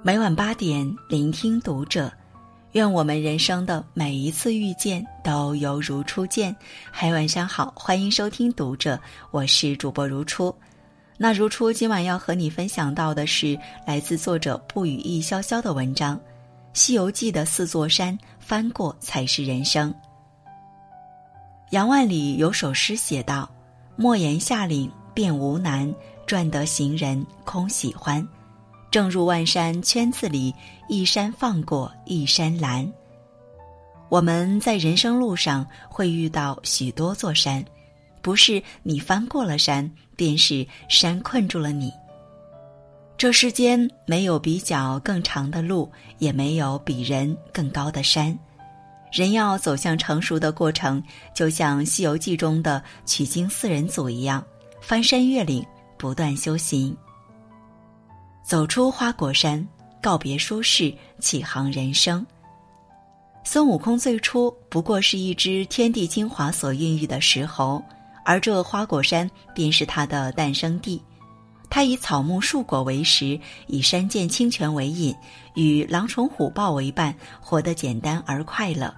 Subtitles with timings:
[0.00, 2.10] 每晚八点，聆听读者。
[2.72, 6.54] 愿我们人生的每一次遇见都犹如初见。
[6.92, 8.98] 嗨，晚上好，欢迎收听读者，
[9.32, 10.54] 我是主播如初。
[11.16, 16.16] 那如初今晚要和你分享到的是来自作者不语意潇潇的文章，
[16.74, 19.92] 《西游记》的四座山翻过才是人生。
[21.70, 23.50] 杨万里有首诗写道
[23.96, 25.92] ：“莫言下岭便无难，
[26.24, 28.26] 赚得行人空喜欢。”
[28.90, 30.54] 正入万山圈子里，
[30.88, 32.90] 一山放过一山拦。
[34.08, 37.62] 我们在人生路上会遇到许多座山，
[38.22, 41.92] 不是你翻过了山，便是山困住了你。
[43.18, 48.38] 这世间没有比脚更长的路，也没有比人更高的山。
[49.12, 51.02] 人要走向成熟的过程，
[51.34, 54.42] 就像《西游记》中的取经四人组一样，
[54.80, 55.66] 翻山越岭，
[55.98, 56.96] 不断修行。
[58.48, 59.62] 走出花果山，
[60.00, 62.26] 告别舒适，启航人生。
[63.44, 67.82] 孙悟空最初不过是一只天地精华所孕育的石猴，
[68.24, 70.98] 而这花果山便是他的诞生地。
[71.68, 75.14] 他以草木树果为食，以山涧清泉为饮，
[75.54, 78.90] 与狼虫虎豹为伴，活得简单而快乐。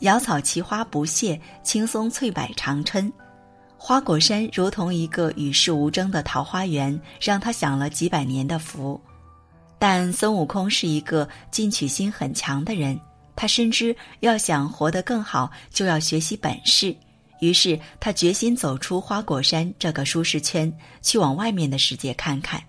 [0.00, 3.12] 瑶草奇花不谢，青松翠柏长春。
[3.82, 9.00] 花果山如同一个与世无争的桃花源，让他享了几百年的福。
[9.78, 13.00] 但孙悟空是一个进取心很强的人，
[13.34, 16.94] 他深知要想活得更好，就要学习本事。
[17.40, 20.70] 于是他决心走出花果山这个舒适圈，
[21.00, 22.62] 去往外面的世界看看。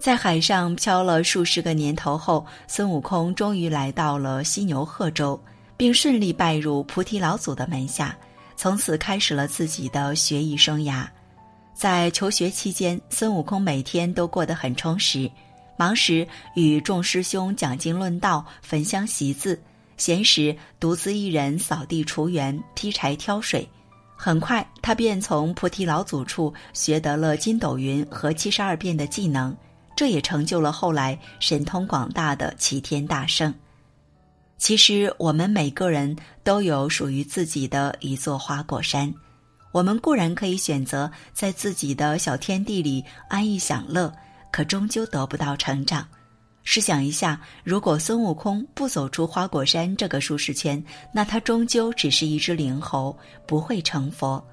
[0.00, 5.40] 在海上漂了数十个年头后，孙悟空终于来到了犀牛贺州，
[5.76, 8.18] 并顺利拜入菩提老祖的门下。
[8.58, 11.06] 从此开始了自己的学艺生涯，
[11.74, 15.30] 在求学期间，孙悟空每天都过得很充实。
[15.76, 19.54] 忙时与众师兄讲经论道、焚香习字；
[19.96, 23.66] 闲时独自一人扫地除园、劈柴挑水。
[24.16, 29.56] 很快，他便从菩提老祖处学得了筋斗云和七十二变的技能，
[29.94, 33.54] 这也成就了后来神通广大的齐天大圣。
[34.58, 39.12] 其实，我们每个人都有属于自己的一座花果山。
[39.72, 44.12] 我们固然可以选择在自己的小天地里安逸享乐，
[44.50, 46.06] 可终究得不到成长。
[46.64, 50.82] 试想一下，如果孙悟空不走出花果山这个舒适圈，
[51.14, 54.44] 那他终究只是一只灵猴，不会成佛。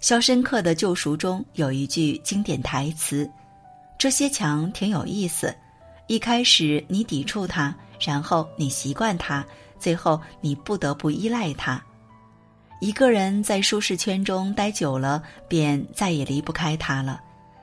[0.04, 3.30] 《肖申克的救赎》中有一句经典台词
[3.98, 5.54] ：“这些墙挺有意思，
[6.06, 7.74] 一开始你抵触它。”
[8.04, 9.46] 然后你习惯它，
[9.78, 11.80] 最后你不得不依赖它。
[12.80, 17.20] 一个人在舒适圈中待久了，便再也离不开它了。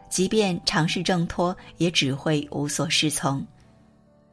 [0.10, 3.46] 即便尝试挣脱，也只会无所适从。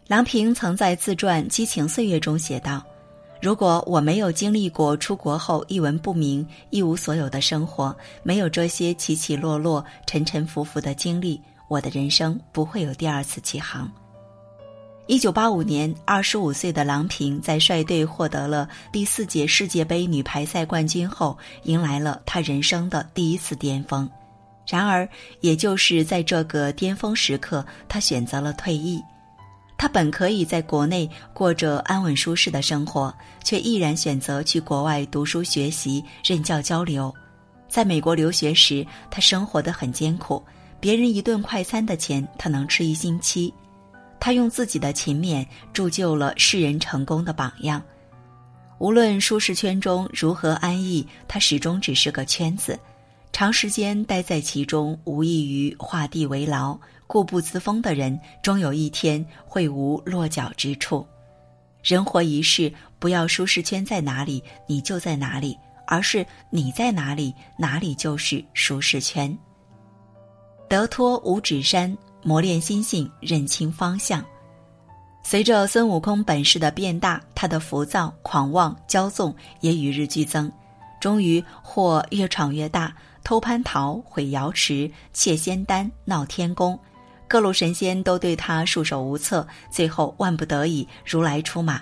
[0.07, 2.85] 郎平曾在自传《激情岁月》中写道
[3.43, 7.93] ：“如果我没有经历过出国后一文不名、一无所有的生活，
[8.23, 13.91] 没有这些起起落落、沉沉浮浮的经历，我的人生不会有第二次起航。”
[15.09, 24.11] 一九八五年，二十五岁的郎平在率队获得了第四届世界杯女排赛冠军后，迎来了她人生的第一次巅峰。
[24.67, 25.09] 然而，
[25.43, 29.01] 也就是在这个巅峰时刻，她选择了退役。
[29.79, 37.15] 她本可以在国内过着安稳舒适的生活，却毅然选择去国外读书学习、任教交流。
[37.69, 40.43] 在美国留学时，她生活的很艰苦，
[40.87, 43.53] 别人一顿快餐的钱，他能吃一星期。
[44.21, 47.83] 他用自己的勤勉铸就了世人成功的榜样。
[48.79, 52.79] 无论舒适圈中如何安逸，他始终只是个圈子。
[53.33, 56.79] 长时间待在其中，无异于画地为牢。
[57.09, 61.05] 固步自封的人，终有一天会无落脚之处。
[61.83, 65.57] 人活一世，不要舒适圈在哪里，你就在哪里；
[65.89, 69.37] 而是你在哪里，哪里就是舒适圈。
[70.69, 71.97] 得脱五指山。
[72.23, 74.25] 磨练心性，认清方向。
[75.23, 80.51] 随着孙悟空本事的变大，他的浮躁、狂妄、骄纵也与日俱增。
[81.01, 82.93] 终于，或越闯越大，
[83.23, 86.77] 偷蟠桃、毁瑶池、窃仙丹、闹天宫，
[87.29, 89.47] 各路神仙都对他束手无策。
[89.71, 91.81] 最后，万不得已，如来出马。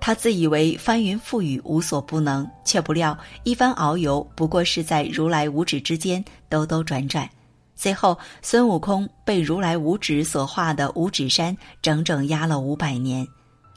[0.00, 7.28] 他自以为翻云覆雨无所不能，却不料一番遨游，不过是在如来五指之间兜兜转转。
[7.76, 13.28] 最后，孙悟空被如来五指所化的五指山整整压了五百年，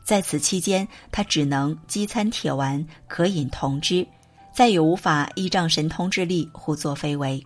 [0.05, 4.07] 在此期间，他只能饥餐铁丸，渴饮铜汁，
[4.53, 7.43] 再也无法依仗神通之力胡作非为。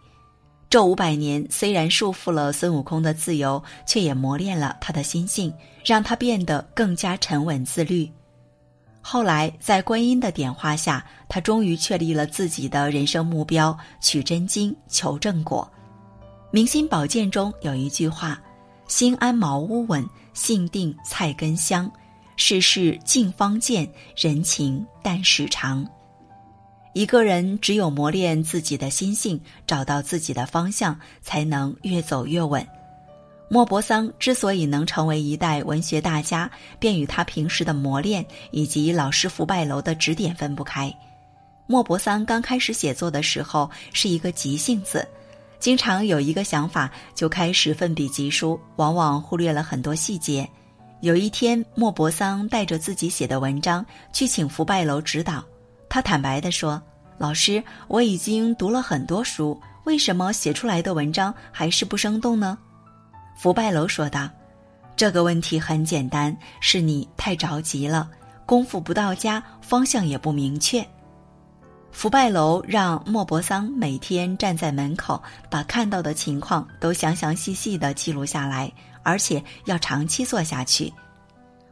[0.70, 5.52] 这五百年虽然束缚了孙悟空的自由，却也磨练了他的心性，
[5.84, 8.10] 让他变得更加沉稳自律。
[9.02, 15.70] 后来，在观音的点化下，他终于确立了自己的人生目标：取真经，求正果。
[16.54, 18.40] 明心宝鉴中有一句话
[18.88, 21.92] ：“心安茅屋稳，性定菜根香，
[22.36, 25.84] 世事静方见，人情淡时长。”
[26.94, 32.64] 一个人只有磨练自己的心性，找到自己的方向，才能越走越稳。
[33.50, 36.48] 莫泊桑之所以能成为一代文学大家，
[36.78, 40.96] 便与他平时的磨练以及老师福拜楼的指点分不开。
[41.66, 45.08] 莫泊桑刚开始写作的时候是一个急性子，
[45.64, 50.46] 经常有一个想法就开始奋笔疾书，往往忽略了很多细节。
[51.00, 55.42] 有一天，莫泊桑带着自己写的文章去请福拜楼指导。
[55.88, 56.84] 他坦白地说
[57.18, 62.58] ：“老师，我已经读了很多书，为什么写出来的文章还是不生动呢？”
[63.40, 64.30] 福拜楼说道
[64.98, 68.10] ：“这个问题很简单，是你太着急了，
[68.46, 70.86] 功夫不到家，方向也不明确。”
[71.94, 78.70] 福拜楼让莫泊桑每天站在门口，把看到的情况都详详细细地记录下来，
[79.04, 80.92] 而且要长期做下去。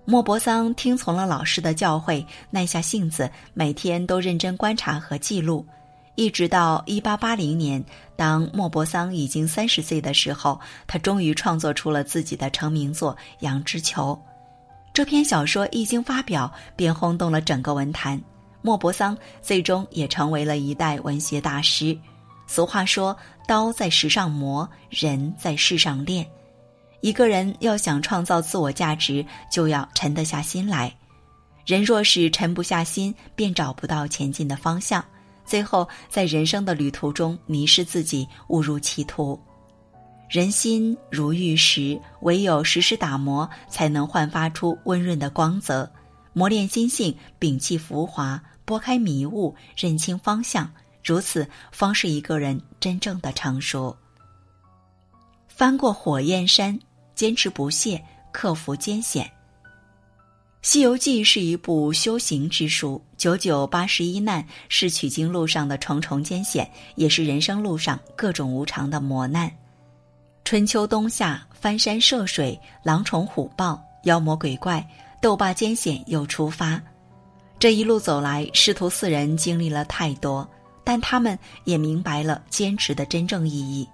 [0.05, 5.65] 莫泊桑听从了老师的教诲，耐下性子，每天都认真观察和记录，
[6.15, 7.83] 一直到一八八零年，
[8.15, 10.57] 当莫泊桑已经三十岁的时候，
[10.87, 14.17] 他终于创作出了自己的成名作《羊脂球》。
[14.93, 18.21] 这篇小说一经发表，便轰动了整个文坛。
[18.61, 21.97] 莫泊桑最终也成为了一代文学大师。
[22.47, 23.15] 俗话说
[23.47, 26.25] ：“刀在石上磨，人在世上练。”
[27.01, 30.93] 一个人要想创造自我价值，就要沉得下心来。
[31.65, 35.03] 人若是沉不下心，便找不到前进的方向，
[35.45, 39.39] 最后在人生的旅途中迷失自己，误入歧途。
[40.29, 45.89] 人心如玉石，唯有时时打磨，才能焕发出温润的光泽。
[46.33, 50.71] 磨练心性，摒弃浮华，拨开迷雾，认清方向，
[51.03, 53.95] 如此方是一个人真正的成熟。
[55.47, 56.79] 翻过火焰山。
[57.13, 59.25] 坚持不懈，克服艰险。
[60.63, 69.51] 《西游记》是一部修行之书，九九八十一难是取经路上的重重艰险，也是人生路上各种无常的磨难。
[70.43, 74.83] 春秋冬夏，翻山涉水，狼虫虎豹，妖魔鬼怪，
[75.21, 76.81] 斗罢艰险又出发。
[77.61, 80.49] 这一路走来，师徒四人经历了太多，
[80.83, 83.87] 但他们也明白了坚持的真正意义。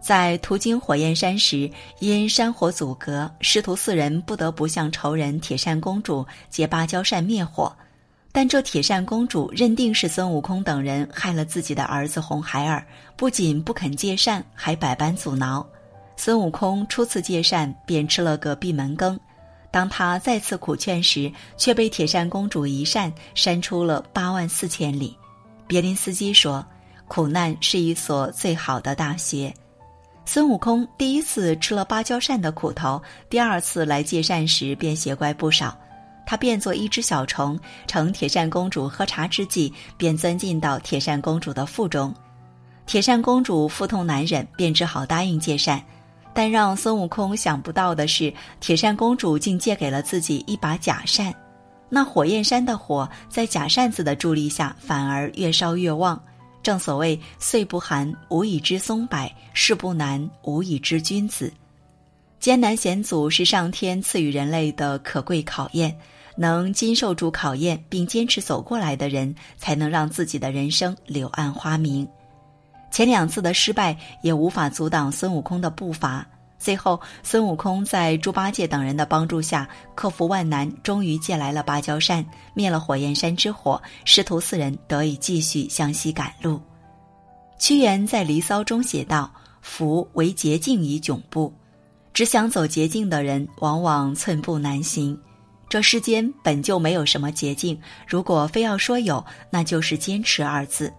[0.00, 7.72] 在途经火焰山时，因山火阻隔，师徒四人不得不向仇人铁扇公主借芭蕉扇灭火。
[8.32, 12.84] 但这铁扇公主认定是孙悟空等人害了自己的儿子红孩儿，
[13.16, 15.64] 不仅不肯借扇，还百般阻挠。
[16.16, 19.16] 孙悟空初次借扇，便吃了个闭门羹。
[19.70, 25.16] 当他再次苦劝时，却被铁扇公主一扇扇出了八万四千里。
[25.66, 26.64] 别林斯基说
[27.06, 29.52] ：“苦难是一所最好的大学。”
[30.24, 33.00] 孙悟空第一次吃了芭蕉扇的苦头，
[33.30, 35.78] 第二次来借扇时便学乖不少。
[36.26, 42.14] 他变作一只小虫，乘铁扇公主喝茶之际，便钻进到铁扇公主的腹中。
[42.84, 45.82] 铁扇公主腹痛难忍，便只好答应借扇。
[46.38, 51.34] 但让孙悟空想不到的是，铁扇公主竟借给了自己一把假扇。
[51.88, 56.22] 那火焰山的火在假扇子的助力下，反而越烧越旺。
[56.62, 61.52] 正所谓“岁不寒，无以知松柏；事不难，无以知君子。”
[62.38, 65.92] 艰难险阻是上天赐予人类的可贵考验，
[66.36, 72.06] 能经受住考验并坚持走过来的人，才能让自己的人生柳暗花明。
[72.90, 76.26] 前两次的失败也无法阻挡孙悟空的步伐。
[76.58, 83.80] 最后，孙悟空在猪八戒等人的帮助下，克服万难，终于借来了芭蕉扇，灭了火焰山之火。
[84.04, 86.60] 师徒四人得以继续向西赶路。
[87.58, 89.30] 屈原在《离骚》中写道
[89.62, 91.52] ：“夫为捷径以窘步，
[92.12, 95.16] 只想走捷径的人，往往寸步难行。
[95.68, 100.92] 这世间本就没有什么捷径，如果非要说有，那就是坚持二字，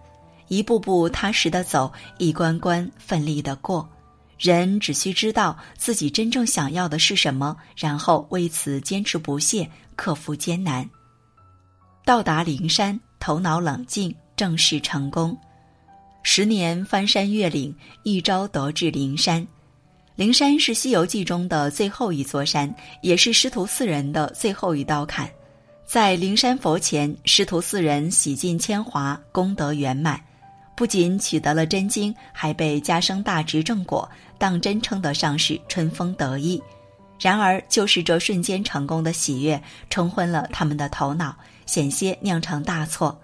[0.50, 3.88] 一步步踏实的走，一关关奋力的过。”
[4.36, 10.88] 人只需知道自己真正想要的是什么，然后为此坚持不懈，克服艰难，
[12.06, 15.36] 到达灵山，头脑冷静，正式成功。
[16.22, 19.46] 十年翻山越岭，一朝得至灵山。
[20.16, 25.30] 灵山是《西游记》中的最后一座山，也是师徒四人的最后一道坎。
[25.86, 30.18] 在灵山佛前，师徒四人洗尽铅华，功德圆满。
[30.80, 34.08] 不仅取得了真经，还被加升大职正果，
[34.38, 36.58] 当真称得上是春风得意。
[37.20, 43.20] 然而，就是这瞬间成功的喜悦，冲昏了他们的头脑，险些酿成大错。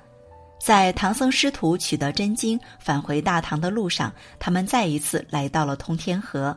[0.60, 6.54] 在唐僧师徒取得真经返回大唐的路上，他们再一次来到了通天河。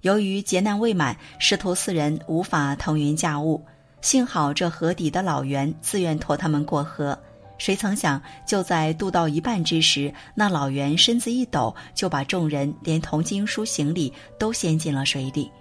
[0.00, 3.64] 由于劫难未满，师徒四人无法腾云驾雾。
[4.00, 7.16] 幸好这河底的老袁自愿驮他们过河。
[7.60, 15.52] 谁曾想，就在渡到一半之时，那老袁身子一抖，就把众人连同经书行李都掀进了水里。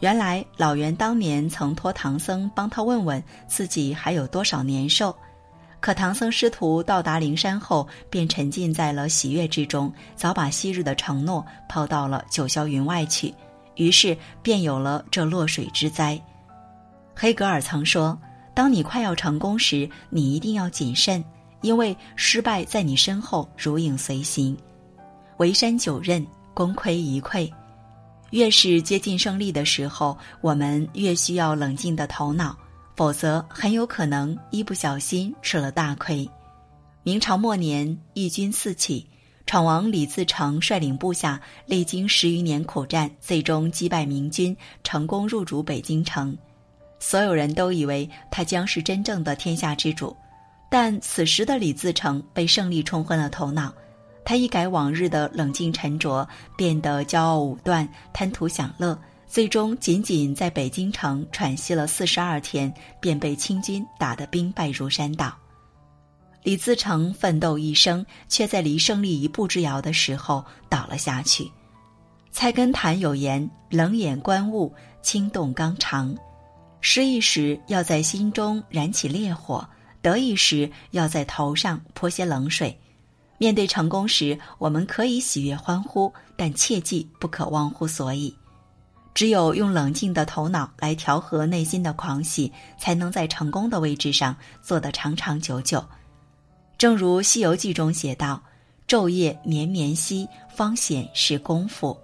[0.00, 5.14] 原来老袁当年曾托唐僧帮他问问自己还有多少年寿。
[5.78, 13.32] 可唐僧师徒到达灵山后，便沉浸在了喜悦之中，早把昔日的承诺抛到了九霄云外去，
[13.76, 16.20] 于是便有了这落水之灾。
[17.14, 18.18] 黑格尔曾说
[18.52, 21.24] ：“当你快要成功时，你一定要谨慎，
[21.62, 24.56] 因为失败在你身后如影随形。
[25.38, 27.50] 围山九仞，功亏一篑。
[28.30, 32.56] 越是接近胜利的时候，我们越需要冷静的头脑。”
[32.96, 36.26] 否则，很有可能一不小心吃了大亏。
[37.02, 39.06] 明朝末年，义军四起，
[39.44, 46.34] 闯王李自成率领部下，历经十余年苦战，最终击败明军，成功入主北京城。
[46.98, 50.16] 所有人都以为他将是真正的天下之主，
[50.68, 53.72] 但此时的李自成被胜利冲昏了头脑。
[54.24, 58.98] 他一改往日的冷静沉着，变得骄傲武断，贪图享乐。
[59.28, 65.36] 最终，仅仅在北京城喘息了四十二天，便被清军打得兵败如山倒。
[66.42, 71.50] 李自成奋斗一生，却在离胜利一步之遥的时候倒了下去。
[72.30, 76.16] 菜根谭有言：“冷眼观物，轻动刚肠。”
[76.80, 79.68] 失意时要在心中燃起烈火，
[80.06, 82.78] 得意时要在头上泼些冷水。
[83.38, 88.32] 面对成功时，我们可以喜悦欢呼，但切记不可忘乎所以。
[89.14, 95.84] 只有用冷静的头脑来调和内心的狂喜，才能在成功的位置上坐得长长久久。
[96.78, 98.40] 正如《西游记》中写道
[98.86, 101.98] ：“昼夜绵绵兮，方显是功夫。”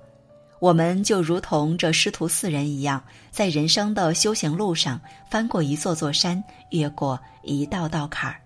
[0.62, 3.02] 我们就如同这师徒四人一样，
[3.32, 6.40] 在人生的修行路上，翻过一座座山，
[6.70, 8.40] 越过一道道坎儿。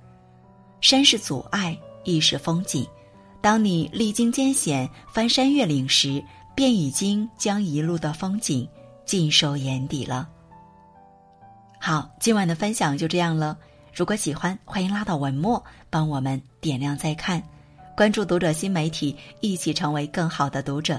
[0.80, 2.86] 山是阻碍，亦是风景。
[3.42, 8.66] 当你历经艰险，翻山越岭时，便已经将一路的风景
[9.04, 10.26] 尽收眼底了。
[11.78, 13.58] 好，今晚的分享就这样了。
[13.94, 17.42] 如果喜欢，欢迎拉到文末帮我们点亮再看，
[17.94, 20.98] 关注读者新媒体，一起成为更好的读者。